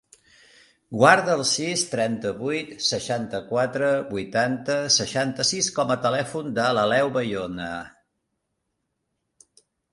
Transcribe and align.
Guarda 1.01 1.35
el 1.39 1.43
sis, 1.49 1.83
trenta-vuit, 1.91 2.71
seixanta-quatre, 2.87 3.91
vuitanta, 4.15 4.79
seixanta-sis 4.97 5.71
com 5.79 5.95
a 5.97 6.01
telèfon 6.09 6.53
de 6.59 6.69
l'Aleu 6.81 7.15
Bayona. 7.19 7.71